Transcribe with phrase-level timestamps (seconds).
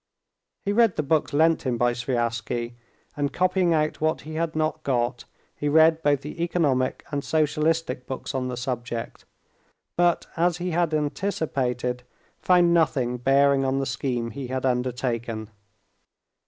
[0.65, 2.73] He read the books lent him by Sviazhsky,
[3.15, 8.07] and copying out what he had not got, he read both the economic and socialistic
[8.07, 9.25] books on the subject,
[9.95, 12.01] but, as he had anticipated,
[12.39, 15.51] found nothing bearing on the scheme he had undertaken.